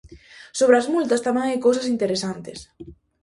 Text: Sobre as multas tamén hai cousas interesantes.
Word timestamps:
Sobre 0.59 0.75
as 0.77 0.89
multas 0.93 1.23
tamén 1.27 1.45
hai 1.47 1.59
cousas 1.65 1.89
interesantes. 1.93 2.59